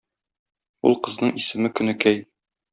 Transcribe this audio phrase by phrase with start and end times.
[0.91, 2.27] Ул кызның исеме Көнекәй.